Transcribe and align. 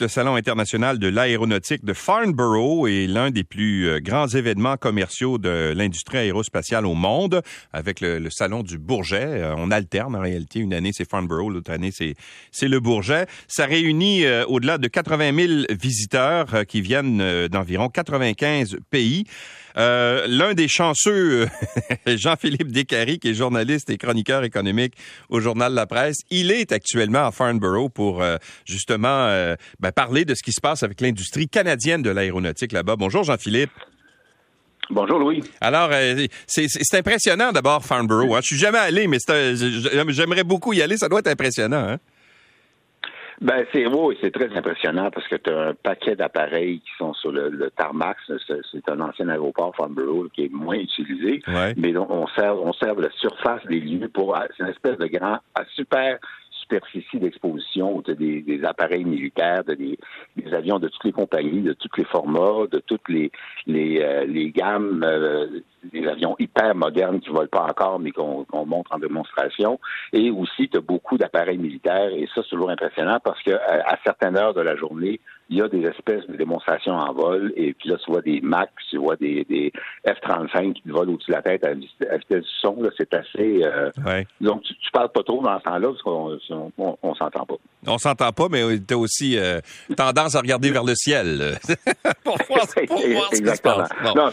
Le 0.00 0.08
Salon 0.08 0.34
international 0.34 0.98
de 0.98 1.06
l'aéronautique 1.06 1.84
de 1.84 1.92
Farnborough 1.92 2.88
est 2.88 3.06
l'un 3.06 3.30
des 3.30 3.44
plus 3.44 3.88
euh, 3.88 4.00
grands 4.00 4.26
événements 4.26 4.76
commerciaux 4.76 5.38
de 5.38 5.72
l'industrie 5.72 6.18
aérospatiale 6.18 6.84
au 6.84 6.94
monde, 6.94 7.42
avec 7.72 8.00
le, 8.00 8.28
Salon 8.28 8.64
du 8.64 8.76
Bourget. 8.76 9.24
Euh, 9.24 9.54
on 9.56 9.70
alterne 9.70 10.16
en 10.16 10.20
réalité. 10.20 10.58
Une 10.58 10.74
année, 10.74 10.90
c'est 10.92 11.08
Farnborough, 11.08 11.48
l'autre 11.48 11.70
année, 11.70 11.92
c'est, 11.92 12.16
le 12.66 12.80
Bourget. 12.80 13.26
Ça 13.46 13.66
réunit 13.66 14.24
euh, 14.24 14.44
au-delà 14.46 14.78
de 14.78 14.88
80 14.88 15.46
000 15.46 15.78
visiteurs 15.80 16.66
qui 16.66 16.80
viennent 16.80 17.46
d'environ 17.46 17.88
95 17.88 18.78
pays. 18.90 19.26
Euh, 19.76 20.26
l'un 20.28 20.54
des 20.54 20.68
chanceux, 20.68 21.48
Jean-Philippe 22.06 22.70
Descaries, 22.70 23.18
qui 23.18 23.30
est 23.30 23.34
journaliste 23.34 23.90
et 23.90 23.96
chroniqueur 23.96 24.44
économique 24.44 24.94
au 25.28 25.40
Journal 25.40 25.72
La 25.72 25.86
Presse, 25.86 26.18
il 26.30 26.52
est 26.52 26.70
actuellement 26.70 27.26
à 27.26 27.32
Farnborough 27.32 27.90
pour 27.92 28.22
euh, 28.22 28.36
justement 28.64 29.26
euh, 29.26 29.56
ben, 29.80 29.90
parler 29.90 30.24
de 30.24 30.34
ce 30.34 30.42
qui 30.42 30.52
se 30.52 30.60
passe 30.60 30.82
avec 30.82 31.00
l'industrie 31.00 31.48
canadienne 31.48 32.02
de 32.02 32.10
l'aéronautique 32.10 32.72
là-bas. 32.72 32.96
Bonjour 32.96 33.24
Jean-Philippe. 33.24 33.72
Bonjour 34.90 35.18
Louis. 35.18 35.42
Alors, 35.62 35.90
c'est 36.46 36.94
impressionnant 36.94 37.52
d'abord 37.52 37.82
Farnborough. 37.82 38.36
Hein. 38.36 38.40
Je 38.42 38.48
suis 38.48 38.58
jamais 38.58 38.78
allé, 38.78 39.06
mais 39.06 39.16
j'aimerais 40.08 40.44
beaucoup 40.44 40.74
y 40.74 40.82
aller. 40.82 40.98
Ça 40.98 41.08
doit 41.08 41.20
être 41.20 41.28
impressionnant. 41.28 41.88
Hein? 41.88 41.98
Ben 43.40 43.64
c'est 43.72 43.86
oui, 43.86 44.16
c'est 44.20 44.30
très 44.30 44.54
impressionnant 44.56 45.10
parce 45.10 45.26
que 45.28 45.36
tu 45.36 45.50
as 45.50 45.68
un 45.68 45.74
paquet 45.74 46.16
d'appareils 46.16 46.80
qui 46.80 46.90
sont 46.98 47.14
sur 47.14 47.32
le, 47.32 47.48
le 47.50 47.70
tarmac. 47.70 48.16
C'est 48.26 48.88
un 48.88 49.00
ancien 49.00 49.28
aéroport 49.28 49.74
Farnborough 49.76 50.30
qui 50.32 50.44
est 50.44 50.52
moins 50.52 50.76
utilisé, 50.76 51.42
mais 51.76 51.96
on 51.96 52.26
sert 52.28 52.60
on 52.60 52.72
sert 52.72 52.94
la 52.94 53.10
surface 53.10 53.64
des 53.66 53.80
lieux 53.80 54.08
pour 54.08 54.36
c'est 54.56 54.62
une 54.62 54.70
espèce 54.70 54.98
de 54.98 55.06
grand 55.06 55.38
super 55.74 56.18
superficie 56.64 57.18
d'exposition 57.18 57.96
où 57.96 58.02
tu 58.02 58.12
as 58.12 58.14
des, 58.14 58.64
appareils 58.64 59.04
militaires, 59.04 59.64
des, 59.64 59.98
avions 60.52 60.78
de 60.78 60.88
toutes 60.88 61.04
les 61.04 61.12
compagnies, 61.12 61.62
de 61.62 61.74
tous 61.74 61.90
les 61.98 62.04
formats, 62.04 62.66
de 62.70 62.78
toutes 62.78 63.08
les 63.08 63.30
les, 63.66 64.00
euh, 64.00 64.24
les 64.24 64.50
gammes, 64.50 65.02
euh, 65.04 65.60
des 65.92 66.06
avions 66.06 66.36
hyper 66.38 66.74
modernes 66.74 67.20
qui 67.20 67.30
volent 67.30 67.48
pas 67.50 67.64
encore, 67.64 67.98
mais 67.98 68.10
qu'on 68.10 68.46
montre 68.66 68.92
en 68.94 68.98
démonstration. 68.98 69.78
Et 70.12 70.30
aussi, 70.30 70.68
tu 70.68 70.78
as 70.78 70.80
beaucoup 70.80 71.18
d'appareils 71.18 71.58
militaires, 71.58 72.10
et 72.12 72.26
ça, 72.34 72.42
c'est 72.42 72.50
toujours 72.50 72.70
impressionnant 72.70 73.18
parce 73.22 73.42
que 73.42 73.52
à, 73.52 73.96
certaines 74.04 74.36
heures 74.36 74.54
de 74.54 74.60
la 74.60 74.76
journée, 74.76 75.20
il 75.50 75.58
y 75.58 75.62
a 75.62 75.68
des 75.68 75.82
espèces 75.82 76.26
de 76.26 76.36
démonstrations 76.36 76.94
en 76.94 77.12
vol, 77.12 77.52
et 77.56 77.74
puis 77.74 77.90
là, 77.90 77.96
tu 78.02 78.10
vois 78.10 78.22
des 78.22 78.40
Mac, 78.40 78.70
tu 78.88 78.96
vois 78.96 79.16
des, 79.16 79.44
des 79.44 79.72
F-35 80.06 80.72
qui 80.72 80.88
volent 80.88 81.12
au-dessus 81.12 81.30
de 81.30 81.36
la 81.36 81.42
tête 81.42 81.66
à, 81.66 81.74
vitesse 81.74 82.44
du 82.44 82.50
son. 82.60 82.76
C'est 82.96 83.12
assez... 83.12 83.62
Euh, 83.62 83.90
donc, 84.40 84.62
tu, 84.62 84.74
parles 84.92 85.10
pas 85.10 85.22
trop 85.22 85.42
dans 85.42 85.58
ce 85.58 85.64
temps-là, 85.64 85.88
parce 85.88 86.02
qu'on 86.02 86.38
on, 86.78 87.14
s'entend 87.14 87.44
pas. 87.44 87.56
On 87.86 87.98
s'entend 87.98 88.32
pas, 88.32 88.48
mais 88.50 88.62
tu 88.86 88.94
as 88.94 88.98
aussi 88.98 89.38
euh, 89.38 89.60
tendance 89.96 90.34
à 90.34 90.40
regarder 90.40 90.70
vers 90.70 90.84
le 90.84 90.94
ciel 90.94 91.58
pour 92.24 92.38
voir, 92.48 92.66
ce 92.68 92.80
qui 92.80 93.46
se 93.46 93.62
passe. 93.62 93.90
Non, 94.14 94.30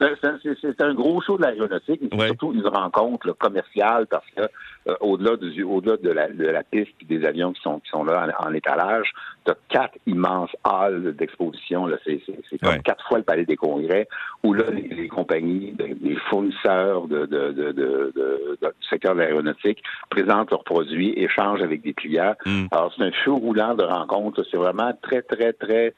c'est 0.00 0.80
un, 0.80 0.94
gros 0.94 1.20
show 1.22 1.36
de 1.36 1.42
l'aéronautique, 1.42 2.00
mais 2.12 2.26
surtout 2.26 2.52
une 2.52 2.66
rencontre 2.66 3.32
commerciale 3.32 4.06
parce 4.06 4.26
que 4.36 4.42
euh, 4.86 4.94
au-delà 5.00 5.36
du, 5.36 5.62
au-delà 5.62 5.96
de 5.96 6.10
la, 6.10 6.28
de 6.28 6.44
la 6.44 6.62
piste 6.62 6.92
et 7.00 7.04
des 7.04 7.26
avions 7.26 7.52
qui 7.52 7.62
sont 7.62 7.80
qui 7.80 7.90
sont 7.90 8.04
là 8.04 8.28
en, 8.38 8.52
étalage, 8.52 9.12
tu 9.44 9.50
as 9.50 9.56
quatre 9.68 9.96
immenses 10.06 10.50
halles 10.62 11.14
d'exposition. 11.16 11.88
C'est, 12.04 12.20
comme 12.62 12.82
quatre 12.82 13.06
fois 13.08 13.18
le 13.18 13.24
palais 13.24 13.44
des 13.44 13.56
congrès 13.56 14.08
où 14.42 14.52
là 14.52 14.64
les, 14.70 15.08
compagnies, 15.08 15.74
les 15.78 16.16
fournisseurs 16.28 17.06
de, 17.08 17.26
de, 17.26 17.52
de, 17.52 17.72
de, 17.72 18.58
du 18.60 18.88
secteur 18.88 19.14
de 19.14 19.20
l'aéronautique 19.20 19.82
présentent 20.10 20.50
leurs 20.50 20.64
produits, 20.64 21.14
échangent 21.16 21.62
avec 21.62 21.82
des 21.82 21.94
clients. 21.94 22.34
Alors 22.70 22.93
c'est 22.96 23.04
un 23.04 23.12
show 23.24 23.36
roulant 23.36 23.74
de 23.74 23.84
rencontres. 23.84 24.44
C'est 24.50 24.56
vraiment 24.56 24.92
très 25.02 25.22
très 25.22 25.52
très 25.52 25.94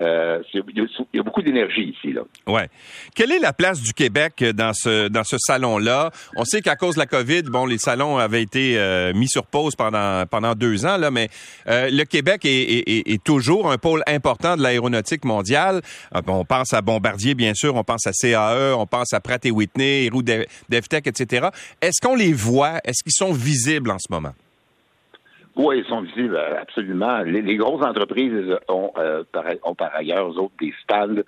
euh, 0.00 0.42
il 0.54 0.62
y 1.12 1.18
a 1.18 1.22
beaucoup 1.22 1.42
d'énergie 1.42 1.94
ici. 1.96 2.12
Là. 2.12 2.22
Ouais. 2.46 2.68
Quelle 3.16 3.32
est 3.32 3.40
la 3.40 3.52
place 3.52 3.80
du 3.80 3.92
Québec 3.92 4.44
dans 4.54 4.72
ce 4.72 5.08
dans 5.08 5.24
ce 5.24 5.36
salon-là? 5.38 6.12
On 6.36 6.44
sait 6.44 6.60
qu'à 6.60 6.76
cause 6.76 6.94
de 6.94 7.00
la 7.00 7.06
COVID, 7.06 7.42
bon, 7.42 7.66
les 7.66 7.78
salons 7.78 8.16
avaient 8.16 8.42
été 8.42 8.78
euh, 8.78 9.12
mis 9.12 9.28
sur 9.28 9.46
pause 9.46 9.74
pendant 9.74 10.24
pendant 10.26 10.54
deux 10.54 10.86
ans 10.86 10.98
là, 10.98 11.10
mais 11.10 11.28
euh, 11.66 11.88
le 11.90 12.04
Québec 12.04 12.42
est, 12.44 13.24
toujours 13.24 13.70
un 13.70 13.78
pôle 13.78 14.02
important 14.06 14.56
de 14.56 14.62
l'aéronautique 14.62 15.24
mondiale. 15.24 15.82
On 16.28 16.44
pense 16.44 16.72
à 16.72 16.80
Bombardier, 16.80 17.34
bien 17.34 17.52
sûr, 17.54 17.74
on 17.74 17.82
pense 17.82 18.06
à 18.06 18.12
CAE, 18.12 18.74
on 18.76 18.86
pense 18.86 19.12
à 19.12 19.20
Pratt 19.20 19.44
et 19.44 19.50
Whitney, 19.50 20.04
Héroux 20.04 20.22
DevTech, 20.22 21.06
etc. 21.08 21.48
Est-ce 21.82 22.00
qu'on 22.00 22.14
les 22.14 22.32
voit? 22.32 22.78
Est-ce 22.84 23.02
qu'ils 23.02 23.12
sont 23.12 23.32
visibles 23.32 23.90
en 23.90 23.98
ce 23.98 24.06
moment? 24.10 24.32
Oui, 25.58 25.78
ils 25.78 25.84
sont 25.86 26.02
visibles, 26.02 26.36
euh, 26.36 26.60
absolument. 26.62 27.18
Les, 27.22 27.56
grosses 27.56 27.84
entreprises 27.84 28.56
ont, 28.68 28.92
euh, 28.96 29.24
par, 29.32 29.44
ailleurs, 29.94 30.28
autres, 30.38 30.54
des 30.60 30.72
stands 30.84 31.22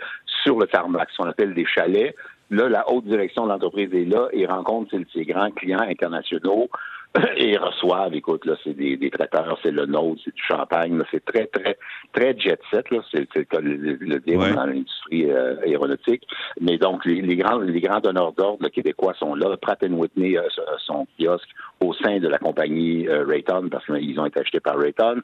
sur 0.45 0.59
le 0.59 0.69
tarmac, 0.69 1.09
ce 1.11 1.17
qu'on 1.17 1.29
appelle 1.29 1.53
des 1.53 1.67
chalets. 1.67 2.15
Là, 2.51 2.69
la 2.69 2.89
haute 2.91 3.05
direction 3.05 3.45
de 3.45 3.49
l'entreprise 3.49 3.93
est 3.93 4.05
là 4.05 4.29
et 4.33 4.47
rencontre 4.47 4.97
ses 5.13 5.25
grands 5.25 5.51
clients 5.51 5.81
internationaux 5.81 6.69
et 7.37 7.57
reçoivent, 7.57 8.15
écoute, 8.15 8.45
là, 8.45 8.55
c'est 8.63 8.75
des, 8.75 8.97
des 8.97 9.11
traiteurs, 9.11 9.59
c'est 9.63 9.73
le 9.73 9.87
nôtre, 9.87 10.21
c'est 10.25 10.35
du 10.35 10.43
champagne, 10.43 11.03
c'est 11.11 11.25
très, 11.25 11.47
très, 11.47 11.77
très 12.13 12.39
jet 12.39 12.61
set, 12.71 12.89
là, 12.91 13.01
c'est 13.13 13.27
le, 13.35 13.61
le, 13.61 13.97
le 14.01 14.55
dans 14.55 14.67
l'industrie 14.67 15.31
euh, 15.31 15.57
aéronautique. 15.63 16.23
Mais 16.61 16.79
donc, 16.79 17.05
les, 17.05 17.21
les, 17.21 17.37
grands, 17.37 17.59
les 17.59 17.81
grands 17.81 18.01
donneurs 18.01 18.33
d'ordre 18.33 18.69
québécois 18.69 19.15
sont 19.19 19.35
là. 19.35 19.57
Pratt 19.57 19.83
Whitney 19.83 20.39
euh, 20.39 20.43
son 20.87 21.07
kiosque 21.19 21.49
au 21.81 21.93
sein 21.95 22.19
de 22.19 22.29
la 22.29 22.39
compagnie 22.39 23.09
euh, 23.09 23.25
Rayton, 23.27 23.69
parce 23.71 23.85
qu'ils 23.87 24.21
ont 24.21 24.27
été 24.27 24.41
achetés 24.41 24.61
par 24.61 24.79
Rayton. 24.79 25.21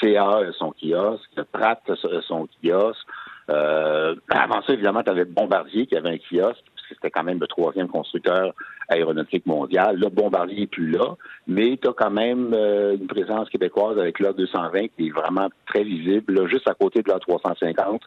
CA 0.00 0.40
son 0.58 0.72
kiosque, 0.72 1.42
Pratt 1.52 1.82
son 2.26 2.48
kiosque. 2.62 3.06
Euh, 3.48 4.14
avant 4.28 4.62
ça, 4.62 4.72
évidemment, 4.72 5.02
tu 5.02 5.10
avais 5.10 5.24
Bombardier 5.24 5.86
qui 5.86 5.96
avait 5.96 6.10
un 6.10 6.18
kiosque, 6.18 6.64
c'était 6.88 7.10
quand 7.10 7.24
même 7.24 7.38
le 7.40 7.46
troisième 7.46 7.88
constructeur 7.88 8.54
aéronautique 8.88 9.46
mondial. 9.46 9.96
Le 9.96 10.08
Bombardier 10.08 10.60
n'est 10.60 10.66
plus 10.66 10.90
là, 10.90 11.16
mais 11.46 11.78
tu 11.82 11.88
quand 11.96 12.10
même 12.10 12.52
euh, 12.54 12.96
une 12.96 13.06
présence 13.06 13.48
québécoise 13.50 13.98
avec 13.98 14.20
l'A220 14.20 14.90
qui 14.96 15.08
est 15.08 15.10
vraiment 15.10 15.48
très 15.66 15.82
visible, 15.82 16.48
juste 16.48 16.68
à 16.68 16.74
côté 16.74 17.02
de 17.02 17.10
l'A350 17.10 18.00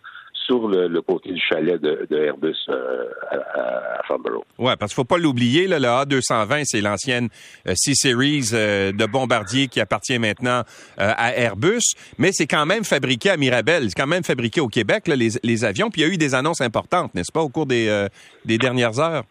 le, 0.49 0.87
du 1.23 1.39
chalet 1.49 1.79
de, 1.81 2.07
Airbus 2.11 2.55
euh, 2.69 3.05
à. 3.31 3.85
Oui, 4.57 4.73
parce 4.79 4.91
qu'il 4.91 5.01
ne 5.01 5.05
faut 5.05 5.05
pas 5.05 5.19
l'oublier, 5.19 5.67
le 5.67 5.77
A220, 5.77 6.63
c'est 6.65 6.81
l'ancienne 6.81 7.29
euh, 7.67 7.73
C-Series 7.75 8.49
euh, 8.53 8.91
de 8.91 9.05
Bombardier 9.05 9.67
qui 9.67 9.79
appartient 9.79 10.17
maintenant 10.17 10.63
à 10.97 11.35
Airbus, 11.35 11.93
mais 12.17 12.31
c'est 12.31 12.47
quand 12.47 12.65
même 12.65 12.83
fabriqué 12.83 13.29
à 13.29 13.37
Mirabel, 13.37 13.89
c'est 13.89 13.95
quand 13.95 14.07
même 14.07 14.23
fabriqué 14.23 14.61
au 14.61 14.67
Québec, 14.67 15.07
les, 15.07 15.65
avions, 15.65 15.89
puis 15.89 16.01
il 16.01 16.07
y 16.07 16.09
a 16.09 16.13
eu 16.13 16.17
des 16.17 16.33
annonces 16.33 16.61
importantes, 16.61 17.13
n'est-ce 17.13 17.31
pas, 17.31 17.41
au 17.41 17.49
cours 17.49 17.67
des 17.67 18.09
dernières 18.45 18.99
heures? 18.99 19.23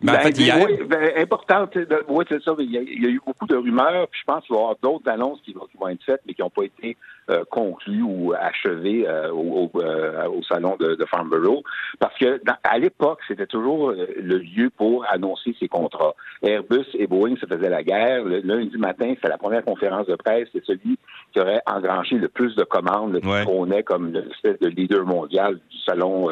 Ben, 0.00 0.18
ben, 0.22 0.32
oui, 0.66 0.78
ben, 0.86 1.12
importante. 1.16 1.78
Oui, 2.08 2.24
c'est 2.28 2.42
ça. 2.42 2.54
Il 2.58 2.70
y, 2.70 2.76
a, 2.76 3.08
eu 3.08 3.20
beaucoup 3.24 3.46
de 3.46 3.56
rumeurs. 3.56 4.08
Puis 4.08 4.20
je 4.20 4.24
pense 4.26 4.44
qu'il 4.44 4.54
va 4.54 4.60
y 4.60 4.62
avoir 4.62 4.76
d'autres 4.82 5.08
annonces 5.08 5.40
qui 5.42 5.54
vont, 5.54 5.88
être 5.88 6.02
faites, 6.04 6.20
mais 6.26 6.34
qui 6.34 6.42
n'ont 6.42 6.50
pas 6.50 6.64
été 6.64 6.96
euh, 7.30 7.44
conclues 7.50 8.02
ou 8.02 8.34
achevées 8.38 9.08
euh, 9.08 9.30
euh, 9.32 10.28
au, 10.28 10.42
salon 10.42 10.76
de, 10.78 10.94
de, 10.94 11.04
Farnborough. 11.06 11.62
Parce 11.98 12.16
que 12.18 12.40
à 12.64 12.78
l'époque, 12.78 13.20
c'était 13.28 13.46
toujours 13.46 13.92
le 13.92 14.38
lieu 14.38 14.70
pour 14.76 15.06
annoncer 15.10 15.56
ses 15.58 15.68
contrats. 15.68 16.14
Airbus 16.42 16.84
et 16.94 17.06
Boeing 17.06 17.36
se 17.36 17.46
faisaient 17.46 17.70
la 17.70 17.82
guerre. 17.82 18.24
Le, 18.24 18.40
lundi 18.40 18.76
matin, 18.76 19.12
c'était 19.14 19.28
la 19.28 19.38
première 19.38 19.64
conférence 19.64 20.06
de 20.06 20.16
presse. 20.16 20.48
C'est 20.52 20.64
celui 20.66 20.98
qui 21.32 21.40
aurait 21.40 21.62
engrangé 21.66 22.16
le 22.16 22.28
plus 22.28 22.54
de 22.56 22.64
commandes, 22.64 23.20
qui 23.20 23.26
ouais. 23.26 23.82
comme 23.84 24.12
l'espèce 24.12 24.58
de 24.60 24.68
leader 24.68 25.06
mondial 25.06 25.58
du 25.70 25.78
salon 25.78 26.28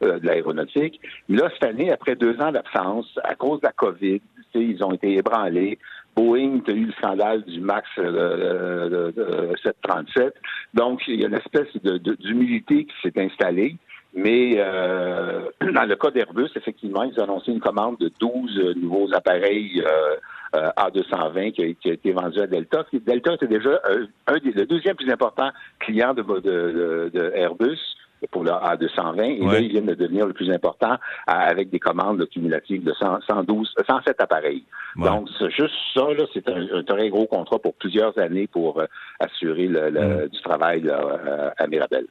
de 0.00 0.26
l'aéronautique. 0.26 1.00
Là, 1.28 1.50
cette 1.52 1.64
année, 1.64 1.92
après 1.92 2.14
deux 2.14 2.40
ans 2.40 2.52
d'absence, 2.52 2.99
à 3.22 3.34
cause 3.34 3.60
de 3.60 3.66
la 3.66 3.72
COVID, 3.72 4.20
ils 4.54 4.84
ont 4.84 4.92
été 4.92 5.14
ébranlés. 5.14 5.78
Boeing, 6.16 6.60
as 6.66 6.72
eu 6.72 6.86
le 6.86 6.92
scandale 6.92 7.42
du 7.44 7.60
MAX 7.60 7.88
euh, 7.98 9.10
de, 9.12 9.56
737. 9.62 10.34
Donc, 10.74 11.02
il 11.06 11.20
y 11.20 11.24
a 11.24 11.28
une 11.28 11.34
espèce 11.34 11.68
d'humilité 12.20 12.86
qui 12.86 12.94
s'est 13.02 13.20
installée. 13.20 13.76
Mais 14.12 14.54
euh, 14.56 15.48
dans 15.60 15.84
le 15.84 15.94
cas 15.94 16.10
d'Airbus, 16.10 16.50
effectivement, 16.56 17.04
ils 17.04 17.18
ont 17.20 17.24
annoncé 17.24 17.52
une 17.52 17.60
commande 17.60 17.96
de 17.98 18.10
12 18.18 18.76
nouveaux 18.76 19.08
appareils 19.14 19.82
euh, 19.86 20.70
A220 20.76 21.52
qui 21.52 21.62
a, 21.88 21.92
été 21.92 22.12
vendu 22.12 22.40
à 22.40 22.48
Delta. 22.48 22.84
Delta 22.92 23.34
était 23.34 23.46
déjà 23.46 23.80
un, 24.26 24.34
le 24.34 24.64
deuxième 24.66 24.96
plus 24.96 25.10
important 25.10 25.50
client 25.78 26.12
de, 26.12 26.22
de 26.22 27.32
Airbus 27.36 27.78
pour 28.30 28.44
le 28.44 28.50
A220. 28.50 29.22
Et 29.22 29.46
là, 29.46 29.58
ils 29.60 29.70
viennent 29.70 29.86
de 29.86 29.94
devenir 29.94 30.26
le 30.26 30.32
plus 30.32 30.50
important 30.50 30.96
avec 31.26 31.70
des 31.70 31.78
commandes 31.78 32.26
cumulatives 32.28 32.84
de 32.84 32.92
112, 33.00 33.74
107 33.88 34.20
appareils. 34.20 34.64
Donc, 34.96 35.28
juste 35.56 35.74
ça, 35.94 36.02
c'est 36.34 36.48
un, 36.48 36.82
très 36.82 37.08
gros 37.10 37.26
contrat 37.26 37.58
pour 37.58 37.74
plusieurs 37.74 38.16
années 38.18 38.46
pour 38.46 38.80
euh, 38.80 38.86
assurer 39.20 39.66
le, 39.66 39.90
mm. 39.90 40.28
du 40.28 40.40
travail 40.42 40.82
euh, 40.88 41.50
à 41.56 41.66
Mirabel. 41.66 42.06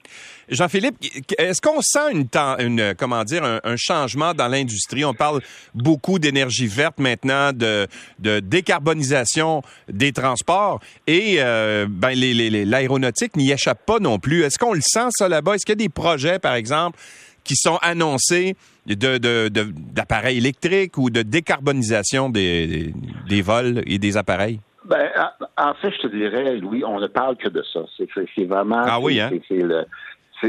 Jean-Philippe, 0.48 0.96
est-ce 1.38 1.62
qu'on 1.62 1.82
sent 1.82 2.12
une, 2.14 2.28
une 2.60 2.96
comment 2.98 3.24
dire 3.24 3.44
un, 3.44 3.76
changement 3.78 4.34
dans 4.34 4.48
l'industrie? 4.48 5.04
On 5.04 5.14
parle 5.14 5.42
beaucoup 5.74 6.20
d'énergie 6.20 6.68
verte 6.68 7.00
maintenant, 7.00 7.52
de, 7.54 7.88
de 8.20 8.40
décarbonisation 8.40 9.62
des 9.88 10.12
transports 10.12 10.80
et 11.08 11.38
euh, 11.40 11.88
ben, 11.90 12.14
l'aéronautique 12.16 13.36
n'y 13.36 13.52
échappe 13.52 13.86
pas 13.86 14.00
non 14.00 14.20
plus. 14.20 14.44
Est-ce 14.44 14.58
qu'on 14.58 14.74
le 14.74 14.82
sent 14.82 15.10
ça 15.12 15.30
là-bas? 15.30 15.56
Est-ce 15.56 15.66
qu'il 15.66 15.74
y 15.74 15.84
a 15.84 15.88
des 15.88 15.90
projets, 16.00 16.40
par 16.40 16.56
exemple, 16.56 16.98
qui 17.44 17.56
sont 17.56 17.78
annoncés 17.82 18.56
d'appareils 18.86 20.36
de, 20.36 20.42
électriques 20.42 20.98
ou 20.98 21.10
de 21.10 21.22
décarbonisation 21.22 22.30
des, 22.30 22.94
des, 23.28 23.42
vols 23.42 23.82
et 23.86 23.98
des 23.98 24.18
appareils? 24.18 24.60
Ben, 24.86 25.10
en 25.58 25.74
fait, 25.76 25.92
je 25.92 26.08
te 26.08 26.16
dirais, 26.16 26.56
Louis, 26.58 26.84
on 26.86 27.00
ne 27.00 27.08
parle 27.08 27.38
que 27.38 27.50
de 27.50 27.64
ça. 27.74 27.82
C'est 27.98 28.46
vraiment. 28.46 28.82
Ah 28.84 29.00
oui, 29.00 29.20
hein? 29.20 29.30
C'est 29.48 29.62
le. 29.62 29.86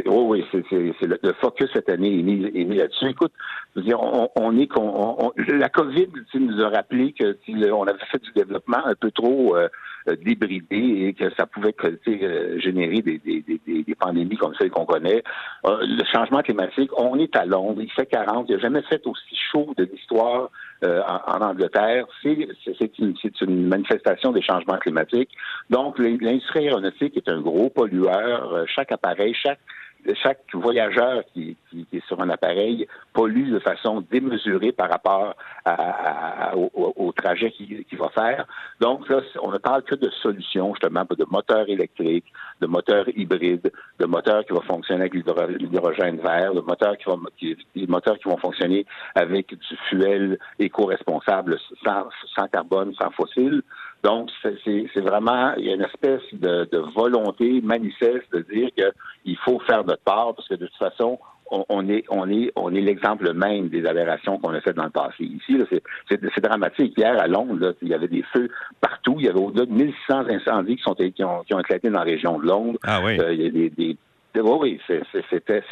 oui, 0.06 0.44
c'est 0.52 0.62
le, 0.70 1.18
le, 1.22 1.32
focus 1.40 1.68
cette 1.72 1.90
année 1.90 2.18
est 2.18 2.22
mis, 2.22 2.50
mis 2.64 2.76
là-dessus. 2.76 3.08
Écoute, 3.10 3.32
je 3.74 3.80
veux 3.80 3.86
dire, 3.86 4.00
on, 4.00 4.28
on 4.36 4.58
est 4.58 4.68
on, 4.76 5.32
la 5.36 5.68
COVID 5.68 6.08
nous 6.34 6.62
a 6.62 6.68
rappelé 6.68 7.12
que 7.12 7.36
on 7.72 7.86
avait 7.86 7.98
fait 8.10 8.22
du 8.22 8.32
développement 8.34 8.84
un 8.86 8.94
peu 8.94 9.10
trop 9.10 9.56
euh, 9.56 9.68
débridé 10.06 11.06
et 11.06 11.14
que 11.14 11.32
ça 11.34 11.46
pouvait 11.46 11.74
euh, 11.84 12.58
générer 12.58 13.02
des, 13.02 13.18
des, 13.18 13.42
des, 13.42 13.82
des, 13.82 13.94
pandémies 13.94 14.36
comme 14.36 14.54
celles 14.54 14.70
qu'on 14.70 14.86
connaît. 14.86 15.22
Euh, 15.66 15.78
le 15.82 16.04
changement 16.12 16.42
climatique, 16.42 16.90
on 16.96 17.18
est 17.18 17.34
à 17.36 17.44
Londres, 17.44 17.80
il 17.82 17.90
fait 17.92 18.06
40, 18.06 18.46
il 18.48 18.54
n'y 18.54 18.58
a 18.58 18.62
jamais 18.62 18.82
fait 18.82 19.06
aussi 19.06 19.36
chaud 19.52 19.74
de 19.76 19.84
l'histoire 19.84 20.50
en, 20.82 21.42
Angleterre. 21.42 22.06
C'est 22.22 22.98
une, 22.98 23.14
une, 23.42 23.68
manifestation 23.68 24.32
des 24.32 24.40
changements 24.40 24.78
climatiques. 24.78 25.30
Donc, 25.68 25.98
l'industrie 25.98 26.68
aéronautique 26.68 27.16
est 27.18 27.28
un 27.28 27.40
gros 27.42 27.68
pollueur. 27.68 28.64
Chaque 28.66 28.90
appareil, 28.90 29.34
chaque 29.34 29.58
chaque 30.22 30.40
voyageur 30.54 31.22
qui, 31.32 31.56
est 31.92 32.06
sur 32.06 32.20
un 32.20 32.30
appareil 32.30 32.86
pollue 33.12 33.50
de 33.52 33.58
façon 33.58 34.04
démesurée 34.10 34.72
par 34.72 34.90
rapport 34.90 35.34
au, 36.54 37.12
trajet 37.12 37.50
qu'il 37.50 37.98
va 37.98 38.08
faire. 38.10 38.46
Donc 38.80 39.08
là, 39.08 39.20
on 39.42 39.50
ne 39.50 39.58
parle 39.58 39.82
que 39.82 39.94
de 39.94 40.08
solutions, 40.22 40.74
justement, 40.74 41.04
de 41.10 41.26
moteurs 41.30 41.68
électriques, 41.68 42.32
de 42.60 42.66
moteurs 42.66 43.08
hybrides, 43.16 43.70
de 43.98 44.06
moteurs 44.06 44.44
qui 44.44 44.52
vont 44.52 44.62
fonctionner 44.62 45.02
avec 45.02 45.14
l'hydrogène 45.14 46.18
vert, 46.18 46.54
de 46.54 46.60
moteurs 46.60 46.96
qui 46.96 47.04
vont, 48.28 48.36
fonctionner 48.38 48.86
avec 49.14 49.48
du 49.48 49.76
fuel 49.88 50.38
éco-responsable, 50.58 51.58
sans, 51.84 52.08
sans 52.34 52.48
carbone, 52.48 52.94
sans 52.94 53.10
fossile. 53.10 53.62
Donc, 54.02 54.30
c'est 54.42 55.00
vraiment, 55.00 55.52
il 55.58 55.66
y 55.66 55.70
a 55.70 55.74
une 55.74 55.82
espèce 55.82 56.22
de, 56.32 56.66
volonté 56.94 57.60
manifeste 57.60 58.32
de 58.32 58.40
dire 58.52 58.68
qu'il 58.74 59.36
faut 59.38 59.60
faire 59.60 59.84
notre 59.84 60.02
part 60.02 60.34
parce 60.34 60.48
que 60.48 60.54
de 60.54 60.66
toute 60.66 60.76
façon, 60.76 61.18
on, 61.50 61.88
est, 61.88 62.04
on 62.08 62.30
est, 62.30 62.52
on 62.54 62.72
est 62.74 62.80
l'exemple 62.80 63.32
même 63.34 63.68
des 63.68 63.84
aberrations 63.84 64.38
qu'on 64.38 64.54
a 64.54 64.60
faites 64.60 64.76
dans 64.76 64.84
le 64.84 64.90
passé. 64.90 65.24
Ici, 65.24 65.58
c'est 66.08 66.40
dramatique. 66.40 66.94
Hier, 66.96 67.20
à 67.20 67.26
Londres, 67.26 67.74
il 67.82 67.88
y 67.88 67.94
avait 67.94 68.08
des 68.08 68.22
feux 68.32 68.48
partout. 68.80 69.16
Il 69.18 69.26
y 69.26 69.28
avait 69.28 69.40
au-delà 69.40 69.66
de 69.66 69.72
1600 69.72 70.28
incendies 70.28 70.76
qui, 70.76 70.82
sont, 70.82 70.94
qui, 70.94 71.24
ont, 71.24 71.42
qui 71.42 71.54
ont 71.54 71.60
éclaté 71.60 71.90
dans 71.90 71.98
la 71.98 72.04
région 72.04 72.38
de 72.38 72.46
Londres. 72.46 72.78
Ah 72.84 73.00
oui. 73.04 73.18
Euh, 73.20 73.32
il 73.34 73.42
y 73.42 73.46
a 73.46 73.50
des, 73.50 73.70
des 73.70 73.96
oui, 74.36 74.80
c'était 75.30 75.62